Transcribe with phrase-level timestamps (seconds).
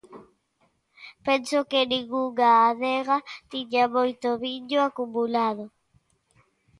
[1.25, 3.17] Penso que ningunha adega
[3.51, 5.65] tiña moito viño acumulado.